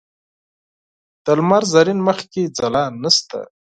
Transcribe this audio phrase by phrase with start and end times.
[1.23, 3.39] د لمر زرین مخ کې ځلا نشته